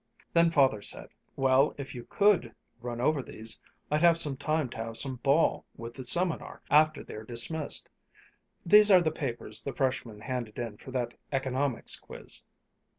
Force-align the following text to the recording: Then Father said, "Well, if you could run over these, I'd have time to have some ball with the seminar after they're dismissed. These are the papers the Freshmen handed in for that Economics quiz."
Then 0.33 0.49
Father 0.49 0.81
said, 0.81 1.09
"Well, 1.35 1.75
if 1.77 1.93
you 1.93 2.05
could 2.05 2.55
run 2.81 2.99
over 2.99 3.21
these, 3.21 3.59
I'd 3.91 4.01
have 4.01 4.17
time 4.39 4.67
to 4.69 4.77
have 4.77 4.97
some 4.97 5.17
ball 5.17 5.63
with 5.77 5.93
the 5.93 6.03
seminar 6.03 6.63
after 6.71 7.03
they're 7.03 7.23
dismissed. 7.23 7.87
These 8.65 8.89
are 8.89 9.01
the 9.01 9.11
papers 9.11 9.61
the 9.61 9.73
Freshmen 9.75 10.21
handed 10.21 10.57
in 10.57 10.77
for 10.77 10.89
that 10.89 11.13
Economics 11.31 11.95
quiz." 11.99 12.41